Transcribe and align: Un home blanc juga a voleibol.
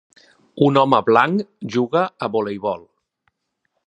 Un 0.67 0.79
home 0.83 1.01
blanc 1.09 1.43
juga 1.75 2.03
a 2.25 2.31
voleibol. 2.37 2.87